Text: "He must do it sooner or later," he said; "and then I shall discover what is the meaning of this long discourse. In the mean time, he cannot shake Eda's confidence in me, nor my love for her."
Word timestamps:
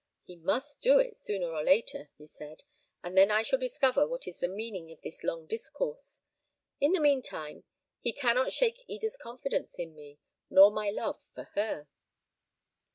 "He 0.23 0.35
must 0.35 0.81
do 0.81 0.97
it 0.97 1.15
sooner 1.15 1.51
or 1.51 1.63
later," 1.63 2.09
he 2.17 2.25
said; 2.25 2.63
"and 3.03 3.15
then 3.15 3.29
I 3.29 3.43
shall 3.43 3.59
discover 3.59 4.07
what 4.07 4.25
is 4.27 4.39
the 4.39 4.47
meaning 4.47 4.91
of 4.91 4.99
this 5.03 5.23
long 5.23 5.45
discourse. 5.45 6.21
In 6.79 6.93
the 6.93 6.99
mean 6.99 7.21
time, 7.21 7.65
he 7.99 8.11
cannot 8.11 8.51
shake 8.51 8.81
Eda's 8.89 9.15
confidence 9.15 9.77
in 9.77 9.93
me, 9.93 10.17
nor 10.49 10.71
my 10.71 10.89
love 10.89 11.21
for 11.35 11.43
her." 11.53 11.87